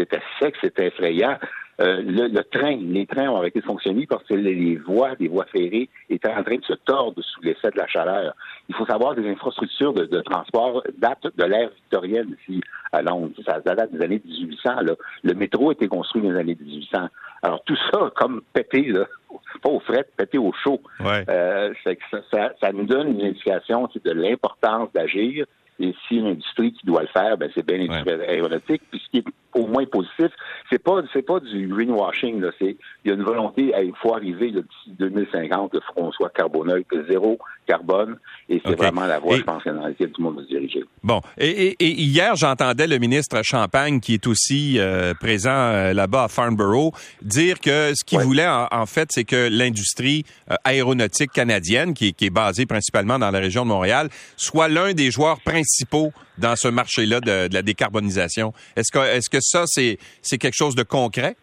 sec, 0.41 0.55
c'était 0.61 0.87
effrayant. 0.87 1.37
Euh, 1.81 2.03
le, 2.05 2.43
train, 2.43 2.77
les 2.77 3.07
trains 3.07 3.29
ont 3.29 3.37
arrêté 3.37 3.61
de 3.61 3.65
fonctionner 3.65 4.05
parce 4.07 4.25
que 4.25 4.35
les, 4.35 4.77
voies, 4.77 5.15
des 5.15 5.29
voies 5.29 5.45
ferrées 5.45 5.89
étaient 6.11 6.33
en 6.33 6.43
train 6.43 6.57
de 6.57 6.65
se 6.65 6.73
tordre 6.73 7.23
sous 7.23 7.41
l'effet 7.43 7.71
de 7.71 7.79
la 7.79 7.87
chaleur. 7.87 8.35
Il 8.69 8.75
faut 8.75 8.87
savoir 8.87 9.15
que 9.15 9.21
les 9.21 9.31
infrastructures 9.31 9.93
de, 9.93 10.21
transport 10.23 10.83
datent 10.99 11.29
de 11.37 11.45
l'ère 11.45 11.71
victorienne 11.71 12.35
ici 12.41 12.61
à 12.91 13.01
Londres. 13.01 13.31
Ça, 13.47 13.61
date 13.61 13.93
des 13.93 14.05
années 14.05 14.21
1800. 14.25 14.81
Là. 14.83 14.95
Le 15.23 15.35
métro 15.35 15.69
a 15.69 15.73
été 15.73 15.87
construit 15.87 16.21
dans 16.23 16.31
les 16.31 16.41
années 16.41 16.59
1800. 16.61 17.09
Alors 17.43 17.63
tout 17.63 17.79
ça, 17.93 18.11
comme 18.17 18.43
pété, 18.53 18.83
là, 18.89 19.07
pas 19.63 19.71
au 19.71 19.79
fret, 19.79 20.05
pété 20.17 20.37
au 20.37 20.53
chaud. 20.65 20.81
Euh, 21.01 21.73
ça, 21.85 22.55
ça, 22.61 22.73
nous 22.73 22.87
donne 22.87 23.11
une 23.11 23.25
indication 23.25 23.89
de 24.05 24.11
l'importance 24.11 24.93
d'agir 24.93 25.47
et 25.81 25.95
si 26.07 26.21
l'industrie 26.21 26.73
qui 26.73 26.87
doit 26.87 27.03
le 27.03 27.09
faire, 27.09 27.37
ben 27.37 27.51
c'est 27.55 27.65
bien 27.65 27.79
l'industrie 27.79 28.13
aéronautique. 28.13 28.83
Puis 28.91 29.01
ce 29.05 29.11
qui 29.11 29.19
est 29.19 29.25
au 29.59 29.67
moins 29.67 29.85
positif, 29.87 30.31
c'est 30.71 30.83
pas 30.83 31.03
c'est 31.13 31.23
pas 31.23 31.41
du 31.41 31.69
greenwashing. 31.69 32.41
Là. 32.41 32.51
C'est 32.59 32.77
il 33.05 33.09
y 33.09 33.11
a 33.11 33.15
une 33.15 33.25
volonté, 33.25 33.73
il 33.77 33.93
faut 34.01 34.15
arriver 34.15 34.51
d'ici 34.51 34.91
2050 34.99 35.73
que 35.73 35.79
qu'on 35.95 36.13
soit 36.13 36.31
carboneutre, 36.31 36.87
zéro 37.09 37.39
carbone, 37.67 38.17
et 38.49 38.61
c'est 38.65 38.77
vraiment 38.77 39.07
la 39.07 39.19
voie, 39.19 39.37
je 39.37 39.43
pense, 39.43 39.65
dans 39.65 39.87
laquelle 39.87 40.11
tout 40.11 40.23
le 40.23 40.29
monde 40.29 40.37
va 40.37 40.43
se 40.43 40.49
diriger. 40.49 40.85
Bon, 41.03 41.21
et, 41.37 41.77
hier 41.81 42.35
j'entendais 42.37 42.87
le 42.87 42.99
ministre 42.99 43.41
Champagne, 43.43 44.01
qui 44.01 44.15
est 44.15 44.27
aussi 44.27 44.79
euh, 44.79 45.15
présent 45.15 45.51
euh, 45.51 45.93
là-bas 45.93 46.25
à 46.25 46.29
Farnborough, 46.29 46.93
dire 47.23 47.61
que 47.61 47.93
ce 47.95 48.05
qu'il 48.05 48.21
voulait 48.21 48.49
en, 48.49 48.87
fait, 48.87 49.09
c'est 49.13 49.25
que 49.25 49.49
l'industrie 49.51 50.25
euh, 50.51 50.55
aéronautique 50.65 51.33
canadienne, 51.33 51.95
qui, 51.95 52.15
qui 52.15 52.27
est 52.27 52.31
basée 52.31 52.67
principalement 52.67 53.19
dans 53.19 53.31
la 53.31 53.39
région 53.39 53.65
de 53.65 53.69
Montréal, 53.69 54.09
soit 54.37 54.69
l'un 54.69 54.93
des 54.93 55.11
joueurs 55.11 55.41
principaux 55.41 56.13
dans 56.39 56.57
ce 56.57 56.69
marché-là 56.69 57.21
de, 57.21 57.53
la 57.53 57.63
décarbonisation. 57.63 58.53
Est-ce 58.77 59.31
que, 59.31 59.41
ça, 59.41 59.65
c'est, 59.67 59.99
quelque 60.39 60.57
chose 60.57 60.75
de 60.75 60.83
concret? 60.83 61.37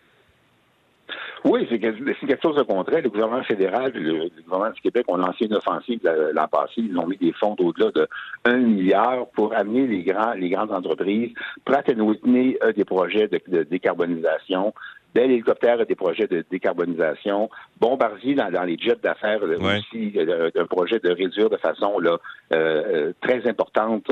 Oui, 1.43 1.67
c'est 1.69 1.77
quelque 1.77 2.41
chose 2.41 2.55
de 2.55 2.63
concret. 2.63 3.01
Le 3.01 3.09
gouvernement 3.09 3.43
fédéral 3.43 3.91
et 3.95 3.99
le, 3.99 4.29
gouvernement 4.43 4.73
du 4.73 4.81
Québec 4.81 5.05
ont 5.07 5.17
lancé 5.17 5.45
une 5.45 5.53
offensive 5.53 5.99
l'an 6.33 6.47
passé. 6.47 6.73
Ils 6.77 6.97
ont 6.97 7.05
mis 7.05 7.17
des 7.17 7.33
fonds 7.33 7.55
au-delà 7.59 7.91
de 7.91 8.07
1 8.45 8.57
milliard 8.57 9.27
pour 9.35 9.53
amener 9.53 9.85
les 9.85 10.03
grandes 10.03 10.71
entreprises. 10.71 11.31
Pratt 11.63 11.87
Whitney 11.87 12.57
a 12.61 12.71
des 12.71 12.85
projets 12.85 13.27
de 13.27 13.63
décarbonisation. 13.63 14.73
Bell 15.15 15.31
Hélicoptère 15.31 15.79
a 15.79 15.85
des 15.85 15.95
projets 15.95 16.27
de 16.27 16.43
décarbonisation. 16.51 17.49
Bombardier, 17.79 18.35
dans, 18.35 18.63
les 18.63 18.77
jets 18.77 18.97
d'affaires, 19.01 19.39
aussi 19.43 20.11
euh, 20.17 20.49
un 20.53 20.65
projet 20.65 20.99
de 20.99 21.09
réduire 21.09 21.49
de 21.49 21.55
façon 21.55 21.99
là, 21.99 22.17
euh, 22.53 22.55
euh, 22.55 23.13
très 23.21 23.47
importante 23.47 24.11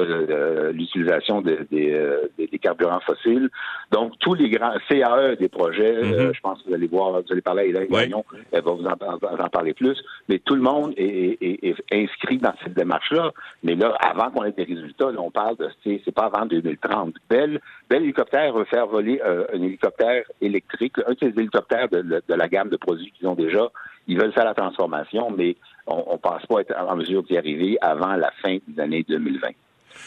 l'utilisation 0.71 1.41
des 1.41 2.59
carburants 2.61 3.01
fossiles. 3.01 3.49
Donc, 3.91 4.13
tous 4.19 4.33
les 4.33 4.49
grands 4.49 4.77
CAE 4.87 5.35
des 5.35 5.49
projets, 5.49 6.01
mm-hmm. 6.01 6.35
je 6.35 6.39
pense 6.39 6.61
que 6.63 6.69
vous 6.69 6.73
allez 6.73 6.87
voir, 6.87 7.21
vous 7.21 7.31
allez 7.31 7.41
parler 7.41 7.63
à 7.63 7.65
Hélène 7.65 7.87
Gagnon, 7.89 8.23
elle 8.53 8.63
va 8.63 8.71
vous 8.71 8.85
en, 8.85 9.49
parler 9.49 9.73
plus, 9.73 10.01
mais 10.29 10.39
tout 10.39 10.55
le 10.55 10.61
monde 10.61 10.93
est, 10.95 11.75
inscrit 11.91 12.37
dans 12.37 12.53
cette 12.63 12.75
démarche-là. 12.75 13.31
Mais 13.63 13.75
là, 13.75 13.93
avant 13.99 14.31
qu'on 14.31 14.45
ait 14.45 14.53
des 14.53 14.63
résultats, 14.63 15.09
on 15.17 15.31
parle 15.31 15.57
de, 15.57 15.69
c'est 15.83 16.15
pas 16.15 16.31
avant 16.33 16.45
2030. 16.45 17.15
Bell, 17.29 17.59
Bell 17.89 18.03
Hélicoptère 18.03 18.53
veut 18.53 18.65
faire 18.65 18.87
voler 18.87 19.19
un 19.21 19.61
hélicoptère 19.61 20.23
électrique 20.39 20.92
un 21.07 21.11
de 21.11 21.17
ces 21.19 21.27
hélicoptères 21.27 21.89
de, 21.89 22.21
la 22.27 22.47
gamme 22.47 22.69
de 22.69 22.77
produits 22.77 23.11
qu'ils 23.11 23.27
ont 23.27 23.35
déjà, 23.35 23.69
ils 24.07 24.17
veulent 24.19 24.33
faire 24.33 24.45
la 24.45 24.53
transformation, 24.53 25.31
mais 25.31 25.55
on 25.87 26.13
ne 26.13 26.17
pense 26.17 26.45
pas 26.45 26.61
être 26.61 26.75
en 26.77 26.95
mesure 26.95 27.23
d'y 27.23 27.37
arriver 27.37 27.77
avant 27.81 28.15
la 28.15 28.31
fin 28.41 28.57
des 28.67 28.81
années 28.81 29.05
2020. 29.07 29.49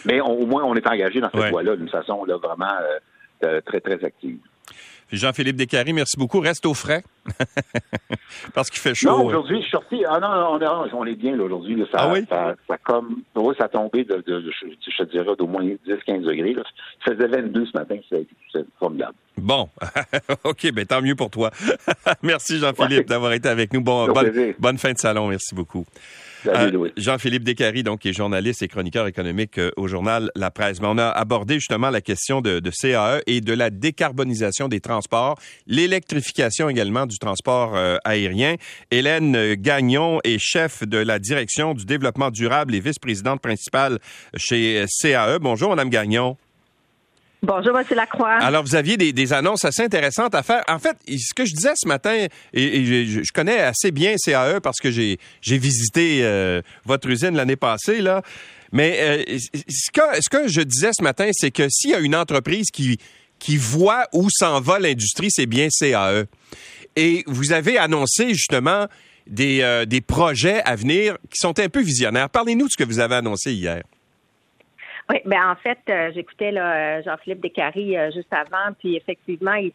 Mais 0.05 0.21
au 0.21 0.47
moins, 0.47 0.65
on 0.65 0.75
est 0.75 0.87
engagé 0.87 1.21
dans 1.21 1.31
cette 1.31 1.51
voie-là 1.51 1.77
d'une 1.77 1.89
façon 1.89 2.25
vraiment 2.25 2.67
euh, 2.67 2.99
euh, 3.45 3.61
très, 3.65 3.81
très 3.81 4.05
active. 4.05 4.39
Jean-Philippe 5.13 5.57
Descaries, 5.57 5.93
merci 5.93 6.17
beaucoup. 6.19 6.41
Reste 6.41 6.67
au 6.67 6.75
frais. 6.75 7.05
Parce 8.55 8.71
qu'il 8.71 8.81
fait 8.81 8.95
chaud. 8.95 9.11
Non, 9.11 9.25
aujourd'hui, 9.27 9.59
je 9.59 9.63
suis 9.63 9.71
sorti. 9.71 10.05
Ah 10.05 10.19
non, 10.19 10.59
on, 10.93 11.07
est 11.07 11.15
bien 11.15 11.39
aujourd'hui. 11.39 11.81
Ça, 11.93 11.99
ah 12.01 12.13
oui? 12.13 12.25
ça, 12.29 12.57
comme, 12.83 13.23
ça 13.57 13.65
a 13.65 13.69
tombé 13.69 14.05
de, 14.05 14.23
je, 14.27 14.97
te 14.97 15.11
dirais, 15.11 15.37
d'au 15.39 15.47
moins 15.47 15.63
10-15 15.63 16.23
degrés. 16.23 16.55
Là. 16.55 16.63
Ça 17.05 17.15
faisait 17.15 17.29
22 17.29 17.67
ce 17.67 17.79
matin. 17.79 17.97
C'est 18.11 18.67
formidable. 18.81 19.15
Bon. 19.37 19.69
OK, 20.45 20.73
ben 20.73 20.85
tant 20.85 21.01
mieux 21.01 21.15
pour 21.15 21.31
toi. 21.31 21.51
merci, 22.23 22.59
Jean-Philippe, 22.59 23.09
d'avoir 23.09 23.33
été 23.33 23.49
avec 23.49 23.73
nous. 23.73 23.83
Bon, 23.83 24.07
bonne, 24.13 24.55
bonne 24.59 24.79
fin 24.79 24.93
de 24.93 24.99
salon. 24.99 25.29
Merci 25.29 25.55
beaucoup. 25.55 25.85
Euh, 26.49 26.89
Jean-Philippe 26.97 27.45
Descaries, 27.45 27.83
donc, 27.83 28.01
qui 28.01 28.09
est 28.11 28.13
journaliste 28.13 28.63
et 28.63 28.69
chroniqueur 28.69 29.07
économique 29.07 29.59
euh, 29.59 29.71
au 29.77 29.89
journal 29.89 30.31
La 30.35 30.51
Presse. 30.51 30.81
Mais 30.81 30.89
on 30.89 30.99
a 30.99 31.09
abordé 31.09 31.55
justement 31.55 31.91
la 31.91 32.01
question 32.01 32.41
de, 32.41 32.61
de 32.61 32.71
CAE 32.71 33.21
et 33.27 33.41
de 33.41 33.53
la 33.53 33.71
décarbonisation 33.71 34.69
des 34.69 34.81
transports, 34.81 35.39
l'électrification 35.67 36.69
également 36.69 37.07
du 37.07 37.19
transport 37.19 37.77
euh, 37.77 37.97
aérien. 38.05 38.57
Hélène 38.91 39.55
Gagnon 39.55 40.21
est 40.25 40.39
chef 40.39 40.83
de 40.87 40.99
la 40.99 41.19
direction 41.19 41.75
du 41.75 41.85
développement 41.85 42.31
durable 42.31 42.75
et 42.75 42.81
vice-présidente 42.81 43.41
principale 43.41 43.99
chez 44.37 44.85
CAE. 45.01 45.39
Bonjour, 45.41 45.71
Madame 45.71 45.91
Gagnon. 45.91 46.37
Bonjour, 47.47 47.79
M. 47.79 47.85
Lacroix. 47.95 48.39
Alors, 48.41 48.65
vous 48.65 48.75
aviez 48.75 48.97
des, 48.97 49.33
annonces 49.33 49.65
assez 49.65 49.83
intéressantes 49.83 50.35
à 50.35 50.43
faire. 50.43 50.65
En 50.69 50.81
fait, 50.81 50.97
ce 51.07 51.33
que 51.33 51.45
je 51.45 51.55
disais 51.55 51.75
ce 51.77 51.87
matin, 51.87 52.27
et, 52.53 53.07
je, 53.07 53.33
connais 53.33 53.59
assez 53.59 53.93
bien 53.93 54.17
CAE 54.17 54.61
parce 54.61 54.81
que 54.81 54.91
j'ai 54.91 55.19
visité 55.43 56.25
euh, 56.25 56.61
votre 56.85 57.09
usine 57.09 57.37
l'année 57.37 57.55
passée, 57.55 58.01
là. 58.01 58.23
Mais 58.73 58.99
euh, 59.01 59.39
ce, 59.69 60.29
que, 60.29 60.49
je 60.49 60.61
disais 60.61 60.91
ce 60.93 61.05
matin, 61.05 61.31
c'est 61.33 61.53
que 61.53 61.69
s'il 61.71 61.91
y 61.91 61.95
a 61.95 62.01
une 62.01 62.17
entreprise 62.17 62.71
qui 62.73 62.99
qui 63.39 63.59
voit 63.59 64.07
où 64.13 64.29
s'en 64.31 64.61
va 64.61 64.79
l'industrie, 64.81 65.29
c'est 65.31 65.47
bien 65.47 65.69
CAE. 65.69 66.25
Et 66.97 67.23
vous 67.27 67.53
avez 67.53 67.79
annoncé 67.79 68.31
justement 68.31 68.87
des, 69.27 69.61
euh, 69.61 69.85
des 69.85 70.01
projets 70.01 70.63
à 70.63 70.75
venir 70.75 71.19
qui 71.31 71.37
sont 71.39 71.57
un 71.61 71.69
peu 71.69 71.83
visionnaires. 71.83 72.31
Parlez-nous 72.31 72.67
de 72.67 72.73
ce 72.73 72.77
que 72.77 72.85
vous 72.85 72.99
avez 72.99 73.17
annoncé 73.17 73.53
hier. 73.53 73.83
Oui, 75.11 75.21
ben 75.25 75.51
en 75.51 75.57
fait, 75.57 75.79
euh, 75.89 76.11
j'écoutais 76.15 76.53
Jean-Philippe 77.05 77.41
Descaries 77.41 77.97
juste 78.13 78.33
avant, 78.33 78.73
puis 78.79 78.97
effectivement, 78.97 79.55
il 79.55 79.73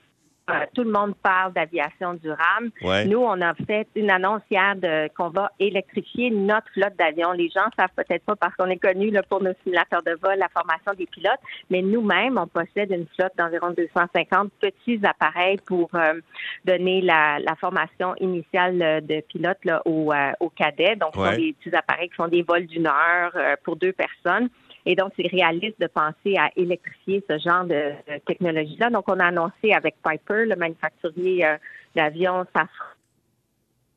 euh, 0.50 0.66
tout 0.74 0.84
le 0.84 0.92
monde 0.92 1.14
parle 1.22 1.54
d'aviation 1.54 2.16
durable. 2.16 2.72
Nous, 3.08 3.20
on 3.20 3.40
a 3.42 3.54
fait 3.54 3.88
une 3.96 4.10
annonce 4.10 4.42
hier 4.50 4.76
de, 4.76 5.08
qu'on 5.16 5.30
va 5.30 5.52
électrifier 5.60 6.32
notre 6.32 6.68
flotte 6.74 6.96
d'avions. 6.98 7.32
Les 7.32 7.50
gens 7.50 7.68
savent 7.78 7.94
peut-être 7.96 8.26
pas 8.26 8.36
parce 8.36 8.56
qu'on 8.56 8.70
est 8.70 8.78
connu 8.78 9.12
là, 9.12 9.22
pour 9.24 9.42
nos 9.42 9.54
simulateurs 9.64 10.02
de 10.04 10.18
vol, 10.22 10.38
la 10.38 10.50
formation 10.50 10.94
des 10.98 11.06
pilotes, 11.06 11.40
mais 11.70 11.82
nous-mêmes, 11.82 12.38
on 12.38 12.48
possède 12.48 12.92
une 12.92 13.06
flotte 13.16 13.34
d'environ 13.38 13.72
250 13.72 14.52
petits 14.60 15.00
appareils 15.04 15.58
pour 15.66 15.90
euh, 15.94 16.20
donner 16.66 17.02
la, 17.02 17.38
formation 17.60 18.16
initiale 18.16 19.06
de 19.06 19.22
pilote 19.22 19.60
là, 19.66 19.82
aux, 19.86 20.12
euh, 20.12 20.32
aux 20.40 20.50
cadets. 20.50 20.96
Donc, 20.96 21.12
ce 21.14 21.22
sont 21.22 21.36
des 21.36 21.54
petits 21.54 21.76
appareils 21.76 22.10
qui 22.10 22.16
font 22.16 22.28
des 22.28 22.42
vols 22.42 22.66
d'une 22.66 22.88
heure 22.88 23.32
pour 23.64 23.76
deux 23.76 23.92
personnes. 23.92 24.50
Et 24.86 24.96
donc, 24.96 25.14
c'est 25.16 25.28
réaliste 25.28 25.80
de 25.80 25.88
penser 25.88 26.38
à 26.38 26.50
électrifier 26.56 27.24
ce 27.30 27.38
genre 27.38 27.66
de, 27.66 27.92
technologie-là. 28.26 28.90
Donc, 28.90 29.06
on 29.08 29.20
a 29.20 29.26
annoncé 29.26 29.74
avec 29.74 29.96
Piper, 30.04 30.46
le 30.46 30.56
manufacturier 30.56 31.46
euh, 31.46 31.58
d'avions 31.96 32.46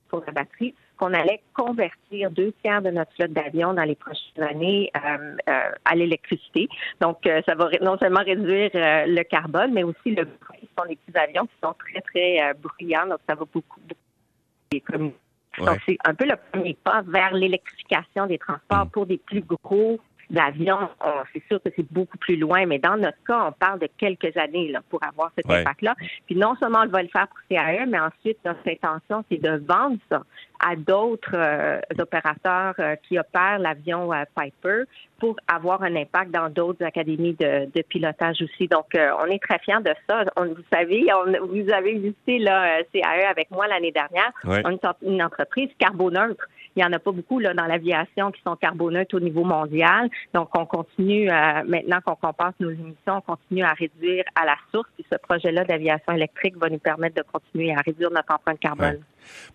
pour 0.09 0.23
la 0.27 0.33
batterie, 0.33 0.75
qu'on 0.97 1.13
allait 1.13 1.41
convertir 1.55 2.31
deux 2.31 2.53
tiers 2.63 2.83
de 2.83 2.91
notre 2.91 3.13
flotte 3.15 3.33
d'avions 3.33 3.73
dans 3.73 3.83
les 3.83 3.97
prochaines 3.97 4.43
années 4.43 4.91
euh, 4.97 5.37
euh, 5.49 5.71
à 5.85 5.95
l'électricité. 5.95 6.69
Donc, 7.01 7.19
ça 7.25 7.55
va 7.55 7.71
non 7.81 7.99
seulement 7.99 8.23
réduire 8.23 8.71
le 8.75 9.23
carbone, 9.23 9.73
mais 9.73 9.83
aussi 9.83 10.15
le 10.15 10.25
bruit. 10.25 10.61
Ce 10.61 10.83
sont 10.83 10.89
des 10.89 10.97
petits 10.97 11.19
avions 11.19 11.47
qui 11.47 11.55
sont 11.63 11.75
très, 11.75 12.01
très 12.01 12.55
bruyants. 12.55 13.07
Donc, 13.09 13.19
ça 13.29 13.35
va 13.35 13.45
beaucoup, 13.53 13.81
beaucoup 13.81 15.15
Donc, 15.59 15.79
c'est 15.87 15.99
un 16.05 16.15
peu 16.15 16.27
le 16.27 16.37
premier 16.53 16.75
pas 16.75 17.03
vers 17.03 17.33
l'électrification 17.33 18.27
des 18.27 18.39
transports 18.39 18.87
mm. 18.87 18.91
pour 18.91 19.07
des 19.07 19.19
plus 19.19 19.41
gros 19.41 19.99
d'avion, 20.31 20.89
c'est 21.33 21.43
sûr 21.49 21.63
que 21.63 21.71
c'est 21.77 21.91
beaucoup 21.93 22.19
plus 22.19 22.37
loin, 22.37 22.67
mais 22.67 22.79
dans 22.79 22.97
notre 22.97 23.23
cas, 23.27 23.47
on 23.49 23.53
parle 23.53 23.81
de 23.81 23.89
quelques 23.99 24.37
années 24.37 24.71
là, 24.71 24.81
pour 24.89 25.01
avoir 25.05 25.31
cet 25.37 25.51
impact-là. 25.51 25.95
Puis 26.27 26.37
non 26.37 26.55
seulement 26.61 26.81
on 26.85 26.89
va 26.89 27.03
le 27.03 27.09
faire 27.09 27.29
pour 27.29 27.39
CAE, 27.49 27.87
mais 27.87 27.99
ensuite, 27.99 28.39
notre 28.45 28.69
intention, 28.69 29.25
c'est 29.31 29.41
de 29.41 29.63
vendre 29.67 29.99
ça 30.11 30.23
à 30.65 30.77
d'autres 30.77 31.35
euh, 31.35 31.81
opérateurs 31.99 32.75
euh, 32.79 32.97
qui 33.07 33.19
opèrent 33.19 33.59
l'avion 33.59 34.13
euh, 34.13 34.25
Piper 34.35 34.85
pour 35.19 35.37
avoir 35.47 35.83
un 35.83 35.95
impact 35.97 36.31
dans 36.31 36.49
d'autres 36.49 36.85
académies 36.85 37.35
de, 37.35 37.83
pilotage 37.83 38.43
aussi. 38.43 38.67
Donc, 38.69 38.87
on 38.95 39.27
est 39.27 39.43
très 39.43 39.59
fiers 39.61 39.81
de 39.83 39.95
ça. 40.09 40.25
vous 40.37 40.57
savez, 40.73 41.07
vous 41.41 41.73
avez 41.73 41.95
visité 41.95 42.39
là, 42.41 42.83
CAE 42.93 43.29
avec 43.31 43.51
moi 43.51 43.67
l'année 43.69 43.93
dernière. 43.93 44.33
On 44.45 44.71
est 44.71 44.85
une 45.03 45.23
entreprise 45.23 45.71
carboneutre. 45.79 46.47
Il 46.77 46.81
n'y 46.81 46.85
en 46.85 46.93
a 46.93 46.99
pas 46.99 47.13
beaucoup 47.13 47.39
là, 47.39 47.55
dans 47.55 47.67
l'aviation 47.67 48.31
qui 48.33 48.41
sont 48.43 48.57
carboneutres 48.57 49.15
au 49.17 49.21
niveau 49.21 49.45
mondial. 49.45 50.11
Donc, 50.33 50.49
on 50.57 50.67
continue, 50.67 51.27
maintenant 51.27 52.01
qu'on 52.05 52.17
compense 52.17 52.55
nos 52.61 52.71
émissions, 52.71 52.95
on 53.07 53.21
continue 53.21 53.63
à 53.63 53.73
réduire 53.73 54.25
à 54.35 54.45
la 54.45 54.57
source. 54.73 54.89
Puis 54.97 55.07
ce 55.11 55.17
projet-là 55.19 55.65
d'aviation 55.65 56.13
électrique 56.13 56.57
va 56.57 56.69
nous 56.69 56.79
permettre 56.79 57.17
de 57.17 57.25
continuer 57.33 57.73
à 57.73 57.81
réduire 57.81 58.11
notre 58.11 58.35
empreinte 58.35 58.59
carbone. 58.59 58.99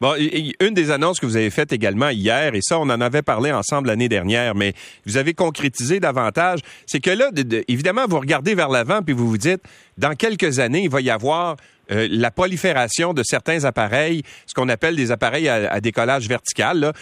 Bon, 0.01 0.15
une 0.15 0.73
des 0.73 0.89
annonces 0.91 1.19
que 1.19 1.25
vous 1.25 1.37
avez 1.37 1.51
faites 1.51 1.71
également 1.71 2.09
hier, 2.09 2.55
et 2.55 2.61
ça, 2.61 2.79
on 2.79 2.89
en 2.89 3.01
avait 3.01 3.21
parlé 3.21 3.51
ensemble 3.51 3.89
l'année 3.89 4.09
dernière, 4.09 4.55
mais 4.55 4.73
vous 5.05 5.17
avez 5.17 5.33
concrétisé 5.33 5.99
davantage, 5.99 6.59
c'est 6.87 6.99
que 6.99 7.11
là, 7.11 7.29
évidemment, 7.67 8.05
vous 8.07 8.19
regardez 8.19 8.55
vers 8.55 8.69
l'avant, 8.69 9.01
puis 9.03 9.13
vous 9.13 9.27
vous 9.27 9.37
dites, 9.37 9.61
dans 9.97 10.15
quelques 10.15 10.59
années, 10.59 10.83
il 10.83 10.89
va 10.89 11.01
y 11.01 11.11
avoir 11.11 11.57
euh, 11.91 12.07
la 12.11 12.31
prolifération 12.31 13.13
de 13.13 13.23
certains 13.23 13.63
appareils, 13.65 14.23
ce 14.45 14.53
qu'on 14.53 14.69
appelle 14.69 14.95
des 14.95 15.11
appareils 15.11 15.49
à, 15.49 15.79
décollage 15.81 16.27
vertical. 16.27 16.93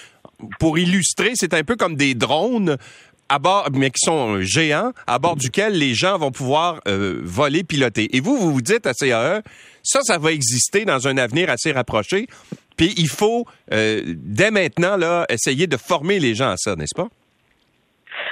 Pour 0.59 0.77
illustrer, 0.77 1.31
c'est 1.35 1.53
un 1.53 1.63
peu 1.63 1.75
comme 1.75 1.95
des 1.95 2.13
drones 2.13 2.77
à 3.29 3.39
bord, 3.39 3.69
mais 3.73 3.89
qui 3.89 4.05
sont 4.05 4.41
géants, 4.41 4.93
à 5.05 5.19
bord 5.19 5.35
duquel 5.35 5.73
les 5.73 5.93
gens 5.93 6.17
vont 6.17 6.31
pouvoir 6.31 6.79
euh, 6.87 7.19
voler, 7.23 7.63
piloter. 7.63 8.15
Et 8.15 8.21
vous, 8.21 8.37
vous 8.37 8.53
vous 8.53 8.61
dites 8.61 8.87
à 8.87 8.93
CAE, 8.93 9.41
ça, 9.83 10.01
ça 10.03 10.17
va 10.17 10.31
exister 10.31 10.85
dans 10.85 11.07
un 11.07 11.17
avenir 11.17 11.49
assez 11.49 11.71
rapproché. 11.71 12.27
Puis 12.77 12.93
il 12.97 13.09
faut, 13.09 13.45
euh, 13.73 14.03
dès 14.05 14.51
maintenant, 14.51 14.95
là, 14.95 15.25
essayer 15.29 15.67
de 15.67 15.77
former 15.77 16.19
les 16.19 16.35
gens 16.35 16.51
à 16.51 16.57
ça, 16.57 16.75
n'est-ce 16.75 16.95
pas? 16.95 17.09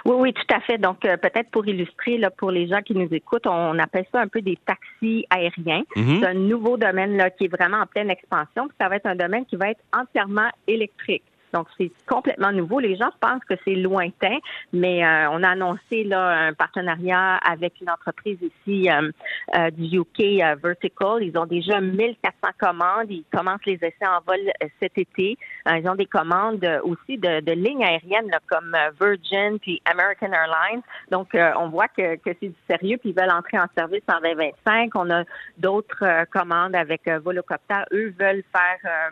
Oui, 0.03 0.15
oui, 0.17 0.33
tout 0.33 0.55
à 0.55 0.59
fait. 0.61 0.77
Donc, 0.77 1.05
euh, 1.05 1.17
peut-être 1.17 1.49
pour 1.51 1.67
illustrer, 1.67 2.17
là, 2.17 2.29
pour 2.29 2.51
les 2.51 2.67
gens 2.67 2.81
qui 2.81 2.93
nous 2.93 3.07
écoutent, 3.11 3.47
on 3.47 3.77
appelle 3.79 4.05
ça 4.11 4.21
un 4.21 4.27
peu 4.27 4.41
des 4.41 4.57
taxis 4.65 5.25
aériens. 5.29 5.83
Mm-hmm. 5.95 6.19
C'est 6.19 6.27
un 6.27 6.33
nouveau 6.33 6.77
domaine 6.77 7.17
là, 7.17 7.29
qui 7.29 7.45
est 7.45 7.47
vraiment 7.47 7.77
en 7.77 7.85
pleine 7.85 8.09
expansion. 8.09 8.67
ça 8.79 8.89
va 8.89 8.97
être 8.97 9.05
un 9.05 9.15
domaine 9.15 9.45
qui 9.45 9.55
va 9.55 9.69
être 9.69 9.81
entièrement 9.93 10.49
électrique. 10.67 11.23
Donc, 11.55 11.67
c'est 11.77 11.91
complètement 12.05 12.51
nouveau. 12.51 12.81
Les 12.81 12.97
gens 12.97 13.11
pensent 13.21 13.43
que 13.47 13.53
c'est 13.63 13.75
lointain, 13.75 14.37
mais 14.73 15.05
euh, 15.05 15.29
on 15.31 15.41
a 15.41 15.51
annoncé 15.51 16.03
là 16.03 16.47
un 16.47 16.53
partenariat 16.53 17.37
avec 17.37 17.79
une 17.79 17.89
entreprise 17.89 18.37
ici 18.41 18.89
euh, 18.89 19.09
euh, 19.57 19.71
du 19.71 19.99
UK, 19.99 20.43
Vertical. 20.61 21.23
Ils 21.23 21.37
ont 21.37 21.45
déjà 21.45 21.79
1400 21.79 22.49
commandes. 22.59 23.09
Ils 23.09 23.23
commencent 23.33 23.65
les 23.65 23.75
essais 23.75 24.05
en 24.05 24.19
vol 24.27 24.39
cet 24.81 24.97
été. 24.97 25.37
ils 25.65 25.87
ont 25.87 25.95
des 25.95 26.07
commandes 26.07 26.67
aussi 26.83 27.17
de, 27.17 27.51
lignes 27.53 27.85
aériennes 27.85 28.31
comme 28.47 28.75
Virgin 28.99 29.57
puis 29.59 29.81
American 29.85 30.33
Airlines. 30.33 30.81
Donc, 31.09 31.29
on 31.57 31.69
voit 31.69 31.87
que, 31.87 32.17
que 32.17 32.35
c'est 32.41 32.49
du 32.49 32.55
sérieux 32.69 32.97
puis 32.97 33.11
ils 33.11 33.15
veulent 33.15 33.31
entrer 33.31 33.59
en 33.59 33.67
service 33.77 34.03
en 34.09 34.19
2025. 34.19 34.91
On 34.95 35.09
a 35.09 35.23
d'autres 35.57 36.25
commandes 36.31 36.75
avec 36.75 37.07
Volocopter. 37.07 37.83
Eux 37.93 38.13
veulent 38.19 38.43
faire 38.51 39.09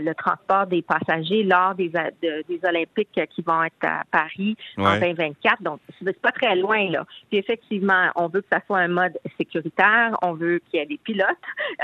le 0.00 0.12
transport 0.14 0.66
des 0.66 0.80
passagers 0.80 1.44
des, 1.76 1.90
des 2.20 2.60
Olympiques 2.64 3.20
qui 3.30 3.42
vont 3.42 3.62
être 3.64 3.74
à 3.82 4.02
Paris 4.10 4.56
en 4.76 4.98
2024. 4.98 5.62
Donc, 5.62 5.80
c'est 6.02 6.20
pas 6.20 6.32
très 6.32 6.56
loin, 6.56 6.90
là. 6.90 7.04
Puis 7.28 7.38
effectivement, 7.38 8.10
on 8.16 8.28
veut 8.28 8.40
que 8.40 8.48
ça 8.50 8.60
soit 8.66 8.78
un 8.78 8.88
mode 8.88 9.18
sécuritaire. 9.36 10.16
On 10.22 10.32
veut 10.34 10.60
qu'il 10.70 10.80
y 10.80 10.82
ait 10.82 10.86
des 10.86 10.98
pilotes. 10.98 11.26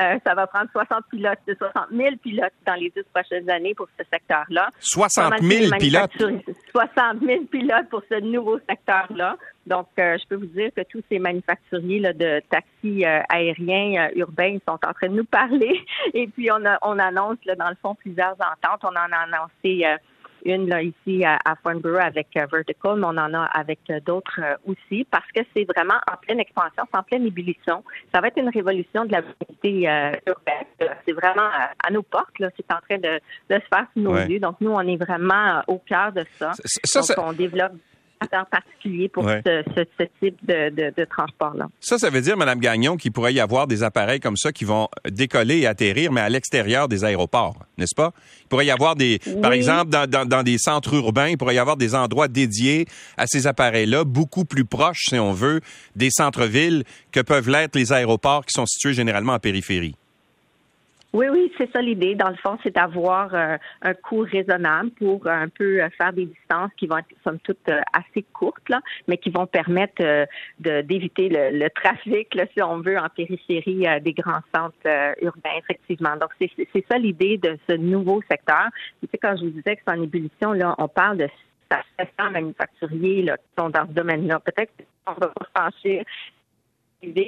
Euh, 0.00 0.18
ça 0.26 0.34
va 0.34 0.46
prendre 0.46 0.70
60 0.72 1.04
pilotes, 1.10 1.38
60 1.46 1.86
000 1.92 2.16
pilotes 2.22 2.52
dans 2.66 2.74
les 2.74 2.90
10 2.90 3.02
prochaines 3.12 3.48
années 3.50 3.74
pour 3.74 3.88
ce 3.98 4.04
secteur-là. 4.12 4.70
60 4.80 5.40
000 5.40 5.76
pilotes? 5.78 6.10
60 6.72 7.20
000 7.24 7.44
pilotes 7.44 7.88
pour 7.90 8.02
ce 8.10 8.20
nouveau 8.20 8.58
secteur-là. 8.68 9.36
Donc, 9.66 9.88
euh, 9.98 10.16
je 10.20 10.28
peux 10.28 10.36
vous 10.36 10.46
dire 10.46 10.70
que 10.76 10.82
tous 10.82 11.02
ces 11.10 11.18
manufacturiers 11.18 12.00
là, 12.00 12.12
de 12.12 12.40
taxis 12.50 13.04
euh, 13.04 13.20
aériens 13.28 14.10
urbains 14.14 14.58
sont 14.68 14.78
en 14.86 14.92
train 14.92 15.08
de 15.08 15.14
nous 15.14 15.24
parler. 15.24 15.80
Et 16.14 16.26
puis, 16.28 16.50
on, 16.50 16.64
a, 16.64 16.78
on 16.82 16.98
annonce, 16.98 17.38
là, 17.44 17.54
dans 17.54 17.68
le 17.68 17.76
fond, 17.80 17.94
plusieurs 17.94 18.34
ententes. 18.34 18.82
On 18.82 18.88
en 18.88 19.12
a 19.12 19.16
annoncé 19.24 19.84
une 20.44 20.68
là, 20.68 20.82
ici 20.82 21.24
à, 21.24 21.38
à 21.44 21.54
Farnborough 21.56 22.02
avec 22.02 22.28
euh, 22.36 22.46
Vertical, 22.50 22.96
mais 22.96 23.06
on 23.06 23.16
en 23.16 23.34
a 23.34 23.44
avec 23.44 23.80
euh, 23.90 24.00
d'autres 24.00 24.40
euh, 24.40 24.56
aussi, 24.66 25.06
parce 25.10 25.30
que 25.34 25.40
c'est 25.54 25.64
vraiment 25.64 25.98
en 26.10 26.16
pleine 26.16 26.40
expansion, 26.40 26.84
c'est 26.90 26.98
en 26.98 27.02
pleine 27.02 27.26
ébullition. 27.26 27.82
Ça 28.14 28.20
va 28.20 28.28
être 28.28 28.38
une 28.38 28.50
révolution 28.50 29.04
de 29.04 29.12
la 29.12 29.22
mobilité 29.22 29.88
urbaine. 30.26 30.94
C'est 31.06 31.12
vraiment 31.12 31.48
à 31.82 31.90
nos 31.90 32.02
portes, 32.02 32.38
là. 32.38 32.50
c'est 32.56 32.70
en 32.72 32.80
train 32.88 32.98
de, 32.98 33.20
de, 33.50 33.54
se 33.54 33.66
faire 33.68 33.86
sous 33.94 34.00
nos 34.00 34.16
yeux. 34.16 34.38
Donc, 34.38 34.56
nous, 34.60 34.70
on 34.70 34.80
est 34.80 34.96
vraiment 34.96 35.62
au 35.66 35.78
cœur 35.78 36.12
de 36.12 36.24
ça. 36.38 36.52
ça 36.84 37.00
Donc, 37.00 37.26
on 37.26 37.32
développe 37.32 37.72
en 38.32 38.44
particulier 38.44 39.08
pour 39.08 39.24
ce, 39.24 40.04
type 40.20 40.36
de, 40.46 41.04
transport-là. 41.04 41.68
Ça, 41.80 41.98
ça 41.98 42.10
veut 42.10 42.20
dire, 42.20 42.36
Mme 42.36 42.60
Gagnon, 42.60 42.96
qu'il 42.96 43.12
pourrait 43.12 43.34
y 43.34 43.40
avoir 43.40 43.66
des 43.66 43.82
appareils 43.82 44.20
comme 44.20 44.36
ça 44.36 44.52
qui 44.52 44.64
vont 44.64 44.88
décoller 45.08 45.60
et 45.60 45.66
atterrir, 45.66 46.12
mais 46.12 46.20
à 46.20 46.28
l'extérieur 46.28 46.88
des 46.88 47.04
aéroports, 47.04 47.58
n'est-ce 47.78 47.94
pas? 47.94 48.12
Il 48.42 48.48
pourrait 48.48 48.66
y 48.66 48.70
avoir 48.70 48.96
des, 48.96 49.20
par 49.42 49.52
exemple, 49.52 49.90
dans, 49.90 50.42
des 50.42 50.58
centres 50.58 50.94
urbains, 50.94 51.28
il 51.28 51.38
pourrait 51.38 51.54
y 51.54 51.58
avoir 51.58 51.76
des 51.76 51.94
endroits 51.94 52.28
dédiés 52.28 52.86
à 53.16 53.26
ces 53.26 53.46
appareils-là, 53.46 54.04
beaucoup 54.04 54.44
plus 54.44 54.64
proches, 54.64 55.04
si 55.08 55.18
on 55.18 55.32
veut, 55.32 55.60
des 55.96 56.10
centres-villes 56.10 56.84
que 57.12 57.20
peuvent 57.20 57.48
l'être 57.48 57.76
les 57.76 57.92
aéroports 57.92 58.44
qui 58.44 58.52
sont 58.52 58.66
situés 58.66 58.94
généralement 58.94 59.34
en 59.34 59.38
périphérie. 59.38 59.94
Oui, 61.14 61.26
oui, 61.30 61.52
c'est 61.56 61.70
ça 61.72 61.80
l'idée. 61.80 62.16
Dans 62.16 62.28
le 62.28 62.34
fond, 62.34 62.58
c'est 62.64 62.74
d'avoir 62.74 63.32
euh, 63.36 63.56
un 63.82 63.94
coût 63.94 64.26
raisonnable 64.28 64.90
pour 64.90 65.28
un 65.28 65.48
peu 65.48 65.80
euh, 65.80 65.88
faire 65.96 66.12
des 66.12 66.26
distances 66.26 66.72
qui 66.76 66.88
vont 66.88 66.98
être, 66.98 67.06
somme 67.22 67.38
toute, 67.38 67.68
euh, 67.68 67.80
assez 67.92 68.24
courtes, 68.32 68.68
là, 68.68 68.80
mais 69.06 69.16
qui 69.16 69.30
vont 69.30 69.46
permettre 69.46 70.26
d'éviter 70.58 71.28
le, 71.30 71.68
trafic, 71.68 72.34
là, 72.34 72.46
si 72.52 72.60
on 72.60 72.78
veut, 72.78 72.98
en 72.98 73.08
périphérie 73.08 73.86
des 74.02 74.12
grands 74.12 74.42
centres 74.52 75.14
urbains, 75.22 75.56
effectivement. 75.58 76.16
Donc, 76.16 76.30
c'est, 76.40 76.50
ça 76.90 76.98
l'idée 76.98 77.38
de 77.38 77.56
ce 77.68 77.76
nouveau 77.76 78.20
secteur. 78.28 78.66
Tu 79.00 79.08
sais, 79.08 79.18
quand 79.18 79.36
je 79.36 79.44
vous 79.44 79.50
disais 79.50 79.76
que 79.76 79.82
c'est 79.86 79.94
en 79.94 80.02
ébullition, 80.02 80.52
là, 80.52 80.74
on 80.78 80.88
parle 80.88 81.18
de 81.18 81.28
700 81.96 82.32
manufacturiers 82.32 83.22
là, 83.22 83.36
qui 83.36 83.48
sont 83.56 83.70
dans 83.70 83.86
ce 83.86 83.92
domaine-là. 83.92 84.40
Peut-être 84.40 84.72
qu'on 85.06 85.14
va 85.14 85.32
franchir 85.54 86.02